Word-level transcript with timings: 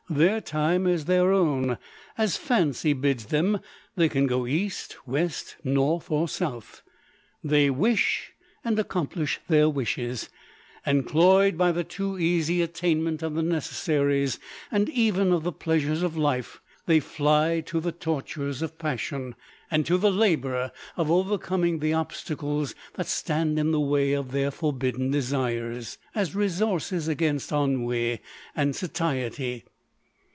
Their 0.09 0.41
time 0.41 0.87
is 0.87 1.05
their 1.05 1.31
own; 1.31 1.77
as 2.17 2.35
fancy 2.35 2.91
bids 2.91 3.27
them, 3.27 3.61
they 3.95 4.09
can 4.09 4.27
go 4.27 4.45
east, 4.45 4.97
west, 5.07 5.55
north, 5.63 6.11
or 6.11 6.27
south; 6.27 6.81
they 7.41 7.69
wish, 7.69 8.33
and 8.61 8.77
accomplish 8.77 9.39
their 9.47 9.69
wishes; 9.69 10.27
and 10.85 11.07
cloyed 11.07 11.57
by 11.57 11.71
the 11.71 11.85
too 11.85 12.19
easy 12.19 12.61
attainment 12.61 13.23
of 13.23 13.35
the 13.35 13.41
necessaries, 13.41 14.37
and 14.69 14.89
even 14.89 15.31
of 15.31 15.43
the 15.43 15.53
pleasures 15.53 16.03
of 16.03 16.17
life, 16.17 16.59
they 16.87 16.99
fly 16.99 17.61
to 17.61 17.79
the 17.79 17.93
tortures 17.93 18.57
LODORE. 18.61 18.67
1G1 18.67 18.73
of 18.73 18.77
passion, 18.79 19.35
and 19.71 19.85
to 19.85 19.97
the 19.97 20.11
labour 20.11 20.73
of 20.97 21.09
overcoming 21.09 21.79
the 21.79 21.93
obstacles 21.93 22.75
that 22.95 23.07
stand 23.07 23.57
in 23.57 23.71
the 23.71 23.79
way 23.79 24.11
of 24.11 24.33
their 24.33 24.51
for 24.51 24.73
bidden 24.73 25.09
desires, 25.09 25.97
as 26.13 26.35
resources 26.35 27.07
against 27.07 27.53
ennui 27.53 28.19
and 28.53 28.75
satiety. 28.75 29.63